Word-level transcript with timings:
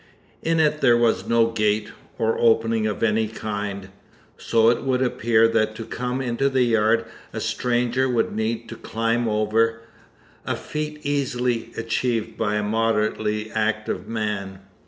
In 0.41 0.59
it 0.59 0.81
there 0.81 0.97
was 0.97 1.29
no 1.29 1.51
gate, 1.51 1.91
or 2.17 2.35
opening 2.39 2.87
of 2.87 3.03
any 3.03 3.27
kind, 3.27 3.89
so 4.35 4.71
it 4.71 4.81
would 4.81 4.99
appear 5.03 5.47
that 5.49 5.75
to 5.75 5.85
come 5.85 6.21
into 6.21 6.49
the 6.49 6.63
yard 6.63 7.05
a 7.33 7.39
stranger 7.39 8.09
would 8.09 8.31
need 8.35 8.67
to 8.69 8.75
climb 8.75 9.27
over, 9.27 9.81
a 10.43 10.55
feat 10.55 11.01
easily 11.03 11.71
achieved 11.77 12.35
by 12.35 12.55
a 12.55 12.63
moderately 12.63 13.51
active 13.51 14.07
man. 14.07 14.61